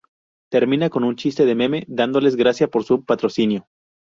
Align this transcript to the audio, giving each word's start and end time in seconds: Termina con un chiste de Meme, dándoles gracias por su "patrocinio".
Termina 0.51 0.89
con 0.89 1.03
un 1.03 1.13
chiste 1.15 1.45
de 1.45 1.53
Meme, 1.53 1.83
dándoles 1.87 2.35
gracias 2.35 2.71
por 2.71 2.83
su 2.83 3.05
"patrocinio". 3.05 3.67